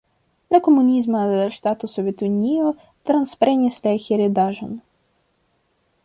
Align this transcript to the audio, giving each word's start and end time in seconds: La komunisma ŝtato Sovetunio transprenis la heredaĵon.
La 0.53 0.59
komunisma 0.67 1.25
ŝtato 1.57 1.89
Sovetunio 1.95 2.71
transprenis 3.09 3.77
la 3.89 3.93
heredaĵon. 4.07 4.73